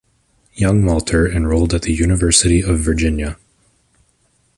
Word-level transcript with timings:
Young 0.55 0.83
Walter 0.83 1.31
enrolled 1.31 1.75
at 1.75 1.83
the 1.83 1.93
University 1.93 2.63
of 2.63 2.79
Virginia. 2.79 3.37